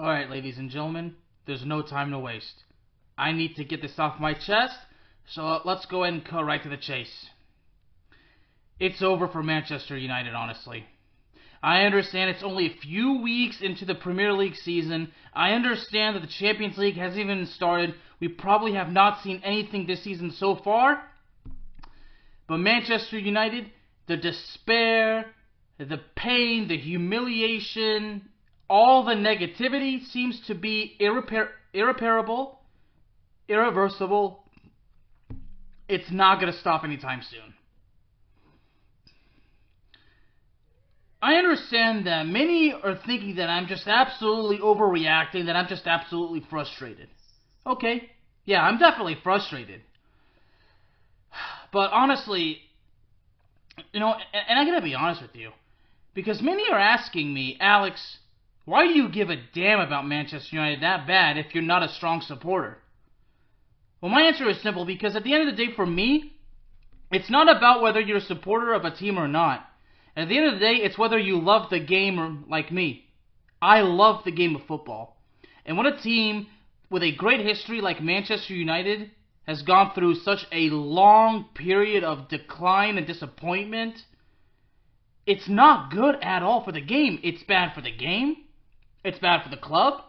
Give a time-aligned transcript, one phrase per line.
[0.00, 1.14] Alright, ladies and gentlemen,
[1.44, 2.64] there's no time to waste.
[3.18, 4.78] I need to get this off my chest,
[5.28, 7.26] so let's go ahead and cut right to the chase.
[8.78, 10.86] It's over for Manchester United, honestly.
[11.62, 15.12] I understand it's only a few weeks into the Premier League season.
[15.34, 17.94] I understand that the Champions League hasn't even started.
[18.20, 21.02] We probably have not seen anything this season so far.
[22.48, 23.70] But Manchester United,
[24.06, 25.26] the despair,
[25.78, 28.29] the pain, the humiliation,
[28.70, 32.60] all the negativity seems to be irreparable,
[33.48, 34.44] irreversible.
[35.88, 37.52] It's not going to stop anytime soon.
[41.20, 46.42] I understand that many are thinking that I'm just absolutely overreacting, that I'm just absolutely
[46.48, 47.08] frustrated.
[47.66, 48.08] Okay,
[48.44, 49.82] yeah, I'm definitely frustrated.
[51.72, 52.60] But honestly,
[53.92, 55.50] you know, and, and I gotta be honest with you,
[56.14, 58.18] because many are asking me, Alex,
[58.64, 61.88] why do you give a damn about Manchester United that bad if you're not a
[61.88, 62.78] strong supporter?
[64.00, 66.34] Well, my answer is simple because at the end of the day, for me,
[67.10, 69.66] it's not about whether you're a supporter of a team or not.
[70.16, 73.06] At the end of the day, it's whether you love the game or like me.
[73.60, 75.16] I love the game of football.
[75.66, 76.46] And when a team
[76.90, 79.10] with a great history like Manchester United
[79.46, 83.94] has gone through such a long period of decline and disappointment,
[85.26, 87.20] it's not good at all for the game.
[87.22, 88.36] It's bad for the game.
[89.04, 90.02] It's bad for the club.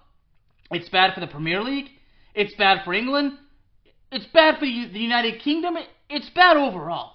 [0.71, 1.89] It's bad for the Premier League.
[2.33, 3.33] It's bad for England.
[4.11, 5.77] It's bad for the United Kingdom.
[6.09, 7.13] It's bad overall.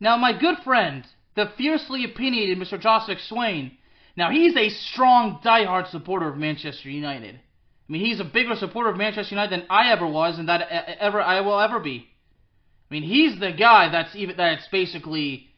[0.00, 2.78] Now, my good friend, the fiercely opinionated Mr.
[2.78, 3.72] Josh McSwain,
[4.16, 7.36] now he's a strong, die-hard supporter of Manchester United.
[7.36, 10.62] I mean, he's a bigger supporter of Manchester United than I ever was, and that
[11.00, 12.08] ever I will ever be.
[12.90, 15.48] I mean, he's the guy that's even that's basically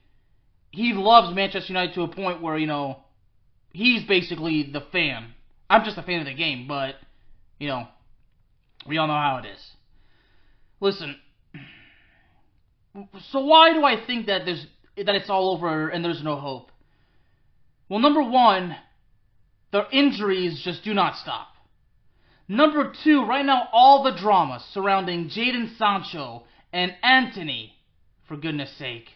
[0.70, 3.04] he loves Manchester United to a point where you know
[3.76, 5.34] he's basically the fan.
[5.68, 6.94] I'm just a fan of the game, but
[7.58, 7.86] you know,
[8.88, 9.60] we all know how it is.
[10.80, 11.16] Listen,
[13.30, 14.66] so why do I think that there's
[14.96, 16.70] that it's all over and there's no hope?
[17.88, 18.74] Well, number one,
[19.72, 21.48] the injuries just do not stop.
[22.48, 27.74] Number two, right now, all the drama surrounding Jadon Sancho and Antony,
[28.26, 29.08] for goodness sake.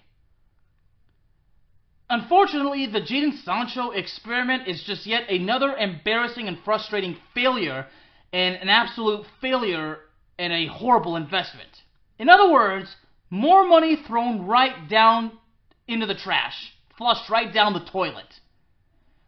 [2.11, 7.87] Unfortunately, the Jadon Sancho experiment is just yet another embarrassing and frustrating failure,
[8.33, 9.99] and an absolute failure
[10.37, 11.71] and a horrible investment.
[12.19, 12.97] In other words,
[13.31, 15.39] more money thrown right down
[15.87, 18.41] into the trash, flushed right down the toilet.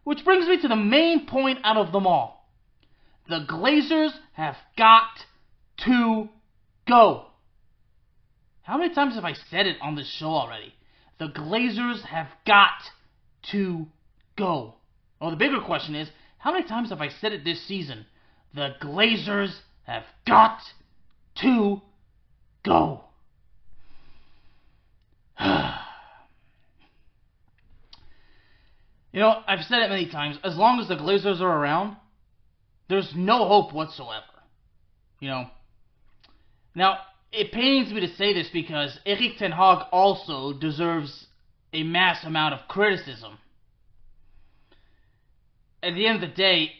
[0.03, 2.49] Which brings me to the main point out of them all.
[3.29, 5.07] The Glazers have got
[5.85, 6.27] to
[6.85, 7.27] go.
[8.63, 10.73] How many times have I said it on this show already?
[11.19, 12.71] The Glazers have got
[13.51, 13.87] to
[14.37, 14.75] go.
[15.19, 18.05] Well, the bigger question is, how many times have I said it this season?
[18.53, 19.53] The Glazers
[19.83, 20.59] have got
[21.41, 21.81] to
[22.65, 23.03] go.
[25.39, 25.45] you
[29.19, 30.37] know, I've said it many times.
[30.43, 31.97] As long as the Glazers are around,
[32.89, 34.23] there's no hope whatsoever.
[35.19, 35.45] You know.
[36.75, 36.97] Now,
[37.33, 41.27] it pains me to say this because Erik Ten Hag also deserves
[41.73, 43.39] a mass amount of criticism.
[45.81, 46.71] At the end of the day,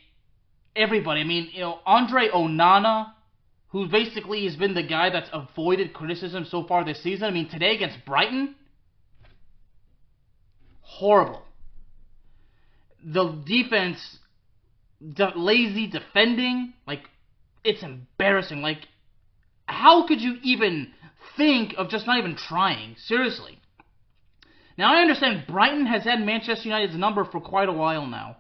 [0.76, 3.14] everybody, I mean, you know, Andre Onana,
[3.70, 7.26] who basically has been the guy that's avoided criticism so far this season.
[7.26, 8.54] I mean, today against Brighton,
[10.82, 11.42] horrible.
[13.04, 14.20] The defense,
[15.02, 17.02] de- lazy defending, like,
[17.64, 18.62] it's embarrassing.
[18.62, 18.88] Like,
[19.68, 20.92] how could you even
[21.38, 22.96] think of just not even trying?
[22.98, 23.60] Seriously.
[24.78, 28.38] Now, I understand Brighton has had Manchester United's number for quite a while now.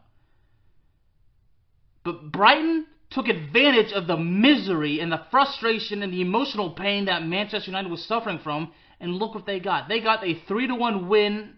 [2.03, 7.25] But Brighton took advantage of the misery and the frustration and the emotional pain that
[7.25, 9.87] Manchester United was suffering from, and look what they got.
[9.87, 11.53] They got a 3 to 1 win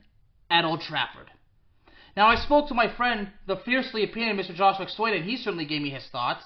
[0.49, 1.31] at Old Trafford.
[2.17, 4.55] Now, I spoke to my friend, the fiercely opinionated Mr.
[4.55, 6.43] Josh McSwain, and he certainly gave me his thoughts.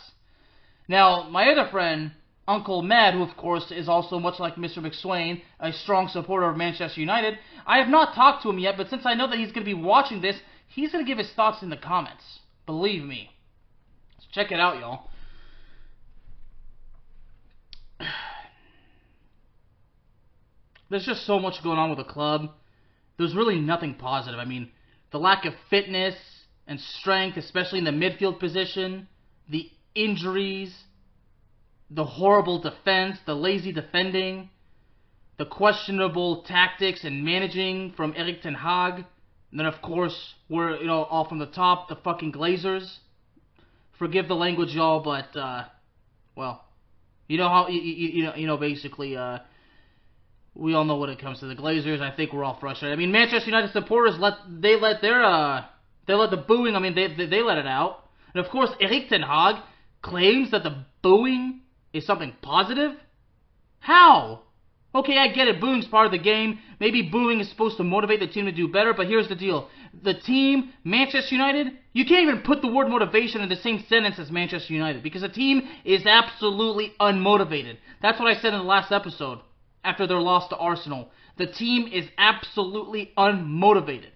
[0.88, 2.12] Now, my other friend,
[2.50, 4.80] Uncle Mad, who of course is also much like Mr.
[4.80, 7.38] McSwain, a strong supporter of Manchester United,
[7.68, 9.76] I have not talked to him yet, but since I know that he's going to
[9.76, 10.36] be watching this,
[10.68, 12.24] he's going to give his thoughts in the comments.
[12.66, 13.30] Believe me.
[14.18, 15.12] So check it out, y'all.
[20.90, 22.50] There's just so much going on with the club.
[23.20, 24.40] There's really nothing positive.
[24.40, 24.72] I mean,
[25.12, 26.16] the lack of fitness
[26.66, 29.08] and strength, especially in the midfield position,
[29.48, 30.74] the injuries,
[31.90, 34.50] the horrible defense, the lazy defending,
[35.38, 39.06] the questionable tactics and managing from Erik Ten Hag.
[39.52, 42.98] And then, of course, we're, you know, all from the top, the fucking Glazers.
[43.98, 45.66] Forgive the language, y'all, but, uh,
[46.36, 46.64] well,
[47.28, 49.40] you know how, you, you, you know, you know, basically, uh,
[50.56, 52.02] we all know when it comes to the Glazers.
[52.02, 52.98] I think we're all frustrated.
[52.98, 55.66] I mean, Manchester United supporters let they let their uh
[56.06, 56.76] they let the booing.
[56.76, 58.04] I mean, they they, they let it out.
[58.34, 59.64] And of course, Erik Ten Hag
[60.02, 61.62] claims that the booing
[61.94, 62.92] is something positive.
[63.80, 64.42] How?
[64.94, 65.62] Okay, I get it.
[65.62, 66.60] Booing's part of the game.
[66.80, 68.94] Maybe booing is supposed to motivate the team to do better.
[68.94, 69.70] But here's the deal:
[70.04, 74.18] the team, Manchester United, you can't even put the word motivation in the same sentence
[74.18, 77.78] as Manchester United because the team is absolutely unmotivated.
[78.02, 79.40] That's what I said in the last episode
[79.84, 81.12] after their loss to Arsenal.
[81.38, 84.10] The team is absolutely unmotivated.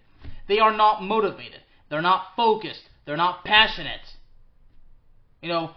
[0.48, 1.62] They are not motivated.
[1.90, 2.82] They're not focused.
[3.06, 4.02] They're not passionate.
[5.42, 5.72] You know,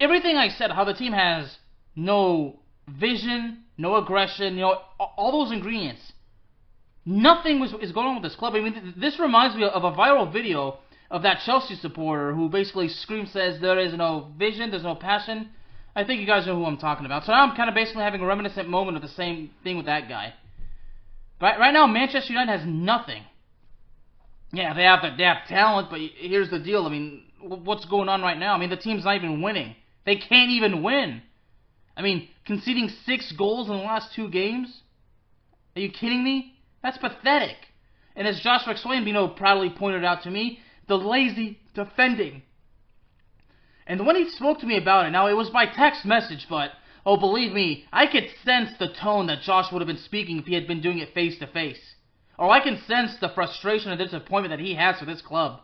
[0.00, 1.56] everything I said, how the team has
[1.96, 6.12] no vision, no aggression, you know, all those ingredients.
[7.06, 8.54] Nothing was, is going on with this club.
[8.54, 10.78] I mean, this reminds me of a viral video
[11.10, 15.50] of that Chelsea supporter who basically screams, says there is no vision, there's no passion.
[15.94, 17.24] I think you guys know who I'm talking about.
[17.24, 19.86] So now I'm kind of basically having a reminiscent moment of the same thing with
[19.86, 20.34] that guy.
[21.40, 23.22] Right, right now, Manchester United has nothing.
[24.52, 26.86] Yeah, they have the, they have talent, but here's the deal.
[26.86, 28.54] I mean, what's going on right now?
[28.54, 29.76] I mean, the team's not even winning.
[30.04, 31.22] They can't even win.
[31.96, 34.82] I mean, conceding six goals in the last two games?
[35.76, 36.58] Are you kidding me?
[36.82, 37.56] That's pathetic.
[38.16, 42.42] And as Josh McSwain, you know, proudly pointed out to me, the lazy defending.
[43.86, 46.72] And when he spoke to me about it, now it was by text message, but
[47.04, 50.46] oh, believe me, I could sense the tone that Josh would have been speaking if
[50.46, 51.80] he had been doing it face to face.
[52.38, 55.60] Or I can sense the frustration and disappointment that he has for this club.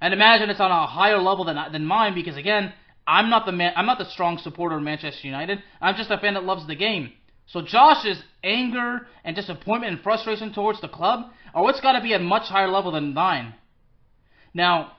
[0.00, 2.72] And imagine it's on a higher level than than mine because again,
[3.10, 5.60] I'm not the man, I'm not the strong supporter of Manchester United.
[5.80, 7.12] I'm just a fan that loves the game.
[7.46, 12.14] So Josh's anger and disappointment and frustration towards the club, are what's got to be
[12.14, 13.54] at a much higher level than mine.
[14.54, 14.92] Now,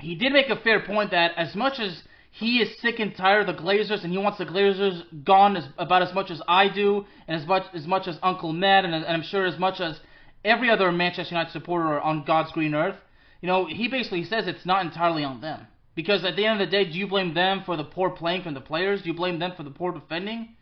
[0.00, 3.46] he did make a fair point that as much as he is sick and tired
[3.46, 6.72] of the Glazers and he wants the Glazers gone as, about as much as I
[6.72, 9.80] do and as much as much as Uncle Ned and, and I'm sure as much
[9.80, 10.00] as
[10.44, 12.96] every other Manchester United supporter on God's green earth,
[13.42, 15.66] you know, he basically says it's not entirely on them.
[15.94, 18.42] Because at the end of the day, do you blame them for the poor playing
[18.42, 19.02] from the players?
[19.02, 20.56] Do you blame them for the poor defending?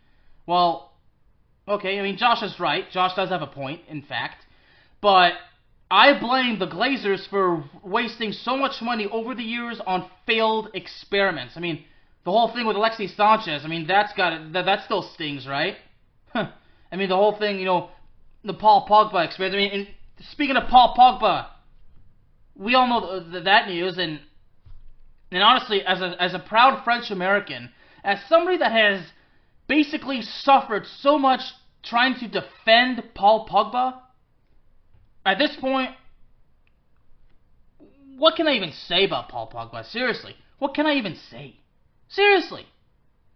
[0.45, 0.93] Well,
[1.67, 2.89] okay, I mean, Josh is right.
[2.91, 4.45] Josh does have a point, in fact.
[5.01, 5.33] But
[5.89, 11.53] I blame the Glazers for wasting so much money over the years on failed experiments.
[11.55, 11.83] I mean,
[12.25, 15.75] the whole thing with Alexis Sanchez, I mean, that's got that, that still stings, right?
[16.33, 17.89] I mean, the whole thing, you know,
[18.43, 19.71] the Paul Pogba experiment.
[19.71, 19.87] I mean,
[20.31, 21.47] speaking of Paul Pogba,
[22.55, 24.19] we all know that news, and
[25.35, 27.69] and honestly, as a as a proud French American,
[28.03, 29.01] as somebody that has
[29.67, 31.41] basically suffered so much
[31.81, 33.99] trying to defend Paul Pogba,
[35.25, 35.91] at this point,
[38.17, 39.85] what can I even say about Paul Pogba?
[39.85, 41.57] Seriously, what can I even say?
[42.09, 42.65] Seriously,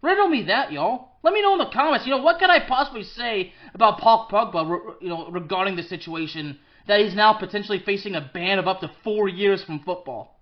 [0.02, 1.08] riddle me that, y'all.
[1.22, 2.06] Let me know in the comments.
[2.06, 4.94] You know, what can I possibly say about Paul Pogba?
[5.00, 8.90] You know, regarding the situation that he's now potentially facing a ban of up to
[9.02, 10.37] four years from football.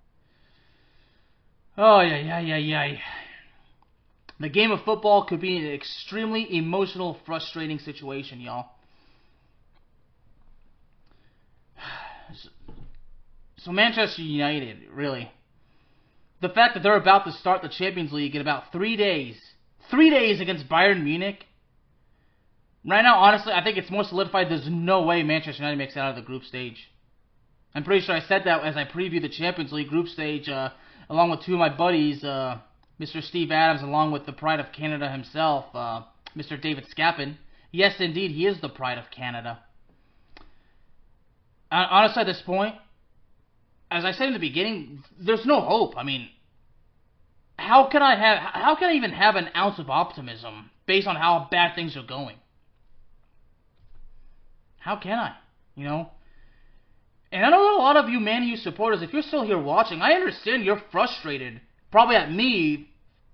[1.78, 2.97] Oh yeah, yeah, yeah, yeah.
[4.40, 8.71] The game of football could be an extremely emotional, frustrating situation, y'all.
[13.59, 15.28] So Manchester United, really.
[16.40, 19.37] The fact that they're about to start the Champions League in about three days,
[19.90, 21.45] three days against Bayern Munich.
[22.88, 24.49] Right now, honestly, I think it's more solidified.
[24.49, 26.76] There's no way Manchester United makes it out of the group stage.
[27.75, 30.68] I'm pretty sure I said that as I previewed the Champions League group stage, uh,
[31.09, 32.59] along with two of my buddies, uh,
[33.01, 33.23] Mr.
[33.23, 36.03] Steve Adams, along with the pride of Canada himself, uh,
[36.37, 36.61] Mr.
[36.61, 37.37] David Scapin.
[37.71, 39.59] Yes, indeed, he is the pride of Canada.
[41.71, 42.75] honestly, at this point,
[43.91, 45.95] as I said in the beginning, there's no hope.
[45.97, 46.29] I mean,
[47.59, 51.17] how can I have how can I even have an ounce of optimism based on
[51.17, 52.37] how bad things are going?
[54.79, 55.37] How can I?
[55.75, 56.11] You know?
[57.37, 60.00] And I know a lot of you Man U supporters, if you're still here watching,
[60.00, 62.88] I understand you're frustrated, probably at me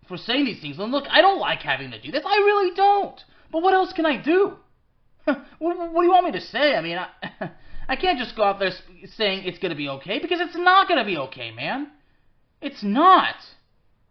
[0.09, 0.81] for saying these things.
[0.81, 2.25] And look, I don't like having to do this.
[2.27, 3.21] I really don't.
[3.53, 4.55] But what else can I do?
[5.25, 6.75] what, what, do you want me to say?
[6.75, 7.51] I mean, I,
[7.89, 8.73] I can't just go out there
[9.15, 11.93] saying it's going to be okay because it's not going to be okay, man.
[12.61, 13.37] It's not.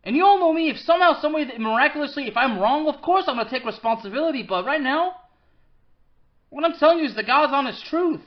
[0.06, 0.70] And you all know me.
[0.70, 4.44] If somehow, somebody, miraculously, if I'm wrong, of course I'm going to take responsibility.
[4.48, 5.16] But right now,
[6.50, 8.22] what I'm telling you is the God's honest truth.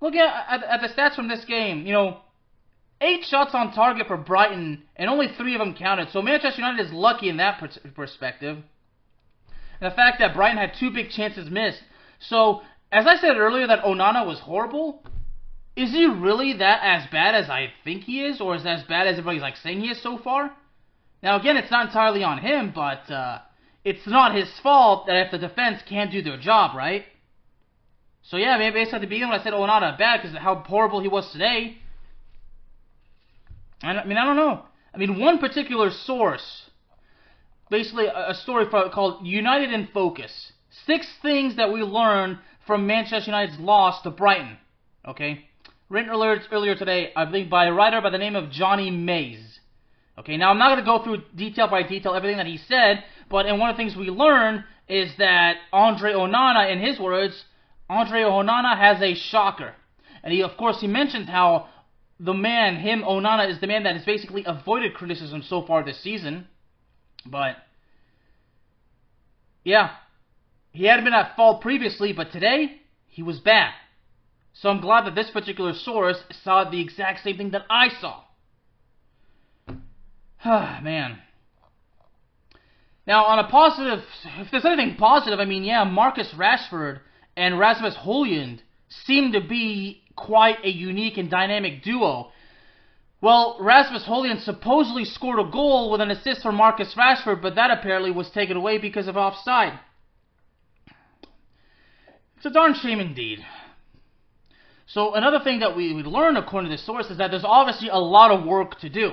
[0.00, 1.86] Look at, at, at the stats from this game.
[1.86, 2.18] You know,
[3.00, 6.10] eight shots on target for Brighton, and only three of them counted.
[6.10, 8.58] So Manchester United is lucky in that per- perspective.
[9.80, 11.82] And the fact that Brighton had two big chances missed.
[12.18, 15.02] So, as I said earlier, that Onana was horrible.
[15.76, 18.82] Is he really that as bad as I think he is, or is it as
[18.84, 20.52] bad as everybody's like saying he is so far?
[21.22, 23.40] Now, again, it's not entirely on him, but uh,
[23.84, 27.04] it's not his fault that if the defense can't do their job, right?
[28.30, 30.56] So yeah, maybe basically at the beginning when I said oh, Onana bad because how
[30.56, 31.78] horrible he was today.
[33.82, 34.62] I mean, I don't know.
[34.94, 36.70] I mean, one particular source,
[37.70, 40.52] basically a, a story called United in Focus.
[40.86, 44.56] Six things that we learned from Manchester United's loss to Brighton.
[45.06, 45.46] Okay?
[45.88, 49.60] Written earlier, earlier today, I believe, by a writer by the name of Johnny Mays.
[50.18, 53.04] Okay, now I'm not going to go through detail by detail everything that he said,
[53.30, 57.44] but and one of the things we learned is that Andre Onana, in his words,
[57.88, 59.74] Andre Onana has a shocker.
[60.22, 61.68] And he, of course, he mentioned how
[62.18, 66.02] the man, him, Onana, is the man that has basically avoided criticism so far this
[66.02, 66.48] season.
[67.24, 67.56] But,
[69.64, 69.90] yeah,
[70.72, 73.72] he had been at fault previously, but today, he was bad.
[74.52, 78.22] So I'm glad that this particular source saw the exact same thing that I saw.
[80.48, 81.18] Ah, man.
[83.06, 84.04] Now, on a positive,
[84.38, 87.00] if there's anything positive, I mean, yeah, Marcus Rashford
[87.36, 92.32] and Rasmus Højlund seem to be quite a unique and dynamic duo.
[93.20, 97.70] Well, Rasmus Højlund supposedly scored a goal with an assist from Marcus Rashford, but that
[97.70, 99.78] apparently was taken away because of offside.
[102.36, 103.44] It's a darn shame indeed.
[104.86, 107.88] So another thing that we, we learn according to this source is that there's obviously
[107.88, 109.12] a lot of work to do.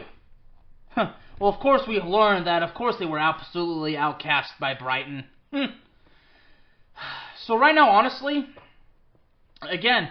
[0.96, 5.26] well, of course we learned that of course they were absolutely outcast by Brighton.
[5.52, 5.66] Hmm.
[7.46, 8.46] So right now, honestly,
[9.62, 10.10] again,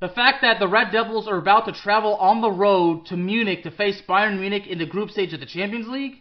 [0.00, 3.62] the fact that the Red Devils are about to travel on the road to Munich
[3.62, 6.16] to face Bayern Munich in the group stage of the Champions League,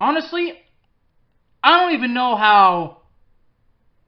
[0.00, 0.52] honestly,
[1.62, 2.98] I don't even know how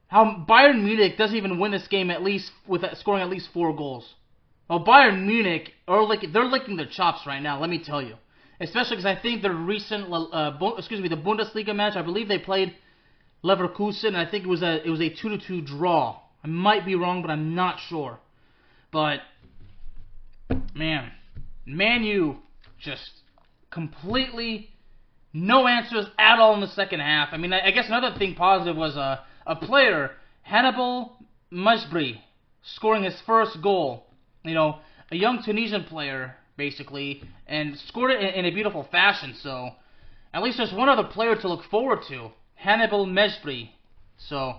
[0.07, 3.75] how Bayern Munich doesn't even win this game at least with scoring at least four
[3.75, 4.13] goals.
[4.69, 7.59] Well, Bayern Munich are licking, they're licking their chops right now.
[7.59, 8.15] Let me tell you,
[8.61, 12.37] especially because I think the recent uh, excuse me the Bundesliga match I believe they
[12.37, 12.75] played
[13.43, 14.15] Leverkusen.
[14.15, 16.19] I think it was a it was a two to two draw.
[16.43, 18.19] I might be wrong, but I'm not sure.
[18.91, 19.19] But
[20.73, 21.11] man,
[21.65, 22.37] Man U
[22.79, 23.11] just
[23.69, 24.69] completely
[25.33, 27.29] no answers at all in the second half.
[27.31, 31.17] I mean, I, I guess another thing positive was a a player Hannibal
[31.51, 32.19] Mejbri
[32.63, 34.05] scoring his first goal.
[34.43, 34.79] You know,
[35.11, 39.35] a young Tunisian player basically, and scored it in, in a beautiful fashion.
[39.41, 39.69] So
[40.33, 42.31] at least there's one other player to look forward to.
[42.57, 43.69] Hannibal Mejbri.
[44.17, 44.55] So,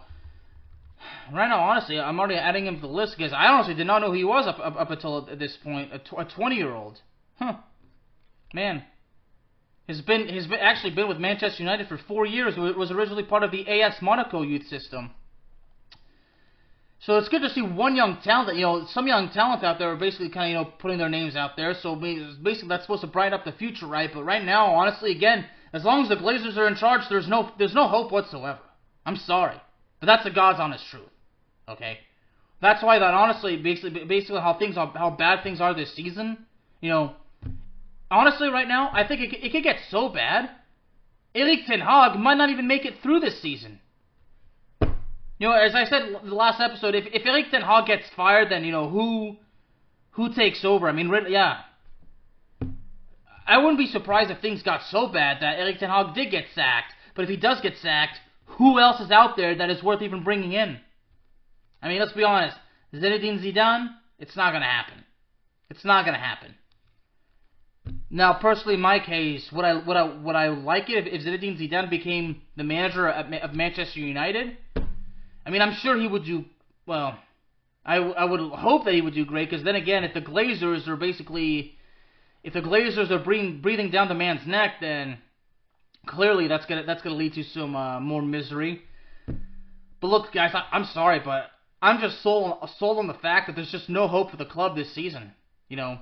[1.33, 4.01] right now, honestly, I'm already adding him to the list because I honestly did not
[4.01, 5.93] know who he was up, up, up until this point.
[5.93, 7.01] A, tw- a 20 year old.
[7.39, 7.55] Huh.
[8.55, 8.85] Man.
[9.89, 12.55] Has been has been actually been with Manchester United for four years.
[12.59, 15.13] It was originally part of the AS Monaco youth system.
[17.01, 18.57] So it's good to see one young talent.
[18.59, 21.09] You know, some young talent out there are basically kind of you know putting their
[21.09, 21.73] names out there.
[21.73, 24.11] So basically, that's supposed to brighten up the future, right?
[24.13, 27.51] But right now, honestly, again, as long as the Glazers are in charge, there's no
[27.59, 28.61] there's no hope whatsoever.
[29.05, 29.61] I'm sorry,
[30.01, 31.11] but that's the God's honest truth.
[31.69, 31.99] Okay,
[32.61, 36.47] that's why that honestly, basically, basically how things are, how bad things are this season.
[36.81, 37.13] You know,
[38.11, 40.51] honestly, right now, I think it, it could get so bad.
[41.35, 43.81] Erik Ten Hag might not even make it through this season.
[44.81, 48.51] You know, as I said the last episode, if if Erik Ten Hag gets fired,
[48.51, 49.37] then you know who
[50.13, 50.89] who takes over.
[50.89, 51.61] I mean, yeah,
[53.49, 56.45] I wouldn't be surprised if things got so bad that Erik Ten Hag did get
[56.55, 56.93] sacked.
[57.15, 60.23] But if he does get sacked, who else is out there that is worth even
[60.23, 60.79] bringing in?
[61.83, 62.57] I mean, let's be honest.
[62.95, 63.89] Zinedine Zidane,
[64.19, 65.03] it's not going to happen.
[65.71, 66.55] It's not going to happen.
[68.11, 71.23] Now, personally, in my case, would I would I would I like it if, if
[71.23, 74.59] Zinedine Zidane became the manager of, of Manchester United?
[75.47, 76.45] I mean, I'm sure he would do
[76.87, 77.19] well.
[77.85, 80.87] I, I would hope that he would do great because then again, if the Glazers
[80.87, 81.78] are basically
[82.49, 85.19] if the Glazers are breathing, breathing down the man's neck, then
[86.07, 88.81] clearly that's gonna that's gonna lead to some uh, more misery.
[90.01, 91.51] But look, guys, I, I'm sorry, but
[91.83, 94.77] I'm just sold sold on the fact that there's just no hope for the club
[94.77, 95.33] this season.
[95.69, 95.99] You know,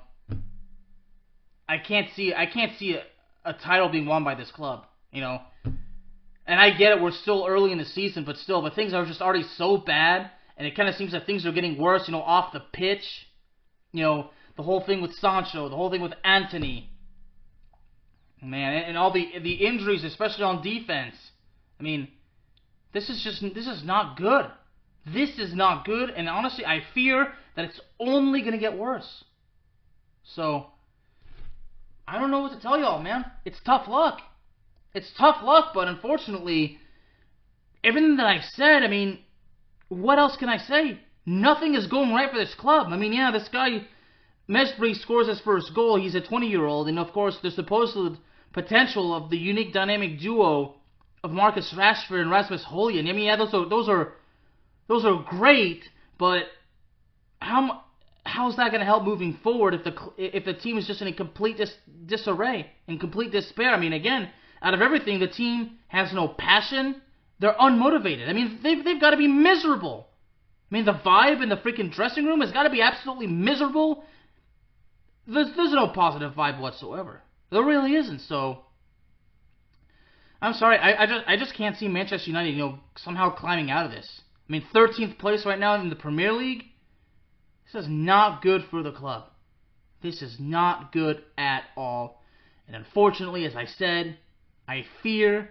[1.69, 3.03] I can't see I can't see a,
[3.45, 4.87] a title being won by this club.
[5.11, 8.76] You know, and I get it, we're still early in the season, but still, but
[8.76, 11.76] things are just already so bad, and it kind of seems that things are getting
[11.76, 12.05] worse.
[12.07, 13.03] You know, off the pitch.
[13.91, 16.91] You know, the whole thing with Sancho, the whole thing with Antony.
[18.43, 21.15] Man, and, and all the the injuries, especially on defense.
[21.79, 22.09] I mean,
[22.93, 24.47] this is just this is not good.
[25.07, 29.25] This is not good, and honestly, I fear that it's only gonna get worse.
[30.25, 30.67] So,
[32.09, 33.25] I don't know what to tell y'all, man.
[33.45, 34.21] It's tough luck.
[34.95, 36.79] It's tough luck, but unfortunately,
[37.85, 39.21] everything that I've said, I mean,
[39.89, 40.99] what else can I say?
[41.25, 42.89] Nothing is going right for this club.
[42.91, 43.87] I mean, yeah, this guy
[44.49, 46.00] Mejbri scores his first goal.
[46.00, 48.19] He's a 20 year old, and of course, the supposed
[48.53, 50.76] potential of the unique dynamic duo
[51.25, 53.09] of Marcus Rashford and Rasmus Højlund.
[53.09, 54.12] I mean, yeah, those are those are
[54.88, 55.83] those are great,
[56.19, 56.45] but
[57.41, 57.83] how
[58.25, 61.09] how's that going to help moving forward if the if the team is just in
[61.09, 61.73] a complete dis,
[62.07, 63.71] disarray, and complete despair?
[63.71, 64.31] I mean, again,
[64.62, 67.03] out of everything, the team has no passion.
[67.41, 68.29] They're unmotivated.
[68.29, 70.07] I mean, they've they've got to be miserable.
[70.71, 74.05] I mean, the vibe in the freaking dressing room has got to be absolutely miserable
[75.26, 77.23] there's, there's no positive vibe whatsoever.
[77.50, 78.21] There really isn't.
[78.21, 78.61] So
[80.40, 83.71] I'm sorry, I, I just I just can't see Manchester United, you know, somehow climbing
[83.71, 84.21] out of this.
[84.49, 86.64] I mean, 13th place right now in the Premier League.
[87.64, 89.25] This is not good for the club.
[90.02, 92.23] This is not good at all.
[92.66, 94.18] And unfortunately, as I said,
[94.68, 95.50] I fear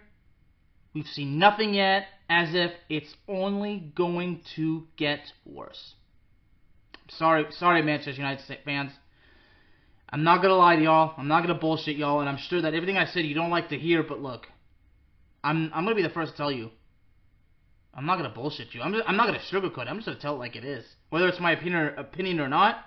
[0.94, 5.96] we've seen nothing yet, as if it's only going to get worse.
[7.10, 8.91] Sorry, sorry, Manchester United fans.
[10.16, 11.14] I'm not gonna lie to y'all.
[11.18, 13.68] I'm not gonna bullshit y'all, and I'm sure that everything I said you don't like
[13.68, 14.01] to hear.
[14.01, 14.48] But look,
[15.44, 16.70] I'm I'm gonna be the first to tell you.
[17.94, 18.82] I'm not gonna bullshit you.
[18.82, 19.90] I'm just, I'm not gonna sugarcoat it.
[19.90, 22.48] I'm just gonna tell it like it is, whether it's my opinion or, opinion or
[22.48, 22.78] not.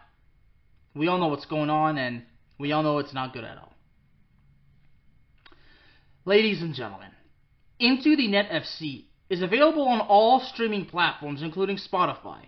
[0.94, 2.22] We all know what's going on, and
[2.58, 3.74] we all know it's not good at all.
[6.24, 7.10] Ladies and gentlemen,
[7.78, 12.46] Into the Net FC is available on all streaming platforms, including Spotify,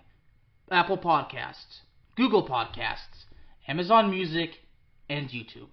[0.70, 1.80] Apple Podcasts,
[2.16, 3.26] Google Podcasts,
[3.68, 4.52] Amazon Music,
[5.10, 5.68] and YouTube.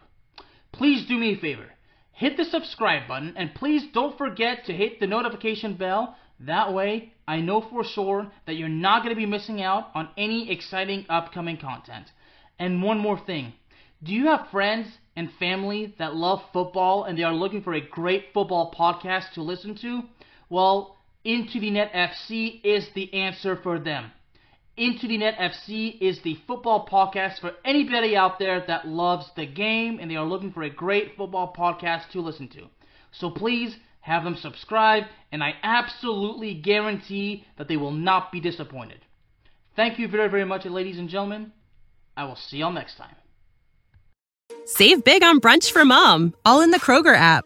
[0.74, 1.68] Please do me a favor.
[2.12, 6.18] Hit the subscribe button and please don't forget to hit the notification bell.
[6.40, 10.10] That way, I know for sure that you're not going to be missing out on
[10.18, 12.08] any exciting upcoming content.
[12.60, 13.54] And one more thing.
[14.04, 17.82] Do you have friends and family that love football and they are looking for a
[17.82, 20.02] great football podcast to listen to?
[20.50, 24.12] Well, Into the Net FC is the answer for them.
[24.78, 29.48] Into the Net FC is the football podcast for anybody out there that loves the
[29.48, 32.68] game and they are looking for a great football podcast to listen to.
[33.12, 39.00] So please have them subscribe, and I absolutely guarantee that they will not be disappointed.
[39.76, 41.54] Thank you very, very much, ladies and gentlemen.
[42.16, 43.16] I will see y'all next time.
[44.66, 47.46] Save big on brunch for mom, all in the Kroger app.